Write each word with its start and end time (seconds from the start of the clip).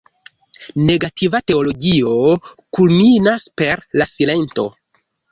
Negativa 0.85 1.41
teologio 1.51 2.13
kulminas 2.77 3.45
per 3.63 3.83
la 4.01 4.07
silento. 4.13 4.65